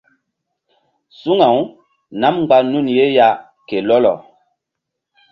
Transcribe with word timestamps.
Suŋaw 1.19 1.57
nam 2.19 2.35
mgba 2.39 2.57
nun 2.71 2.87
ye 2.97 3.05
ya 3.17 3.27
ke 3.67 3.77
lɔlɔ. 3.87 4.13